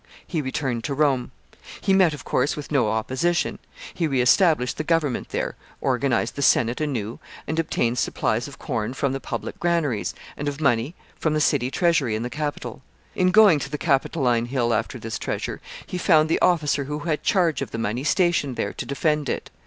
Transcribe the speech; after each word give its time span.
He 0.25 0.41
returned 0.41 0.83
to 0.85 0.95
Rome. 0.95 1.29
He 1.79 1.93
met, 1.93 2.15
of 2.15 2.23
course, 2.25 2.55
with 2.55 2.71
no 2.71 2.89
opposition. 2.89 3.59
He 3.93 4.07
re 4.07 4.19
established 4.19 4.77
the 4.77 4.83
government 4.83 5.29
there, 5.29 5.55
organized 5.79 6.35
the 6.35 6.41
Senate 6.41 6.81
anew, 6.81 7.19
and 7.45 7.59
obtained 7.59 7.99
supplies 7.99 8.47
of 8.47 8.57
corn 8.57 8.95
from 8.95 9.13
the 9.13 9.19
public 9.19 9.59
granaries, 9.59 10.15
and 10.35 10.47
of 10.47 10.59
money 10.59 10.95
from 11.19 11.35
the 11.35 11.39
city 11.39 11.69
treasury 11.69 12.15
in 12.15 12.23
the 12.23 12.31
Capitol. 12.31 12.81
In 13.13 13.29
going 13.29 13.59
to 13.59 13.69
the 13.69 13.77
Capitoline 13.77 14.47
Hill 14.47 14.73
after 14.73 14.97
this 14.97 15.19
treasure, 15.19 15.61
he 15.85 15.99
found 15.99 16.29
the 16.29 16.39
officer 16.41 16.85
who 16.85 17.01
had 17.01 17.21
charge 17.21 17.61
of 17.61 17.69
the 17.69 17.77
money 17.77 18.03
stationed 18.03 18.55
there 18.55 18.73
to 18.73 18.87
defend 18.87 19.29
it. 19.29 19.51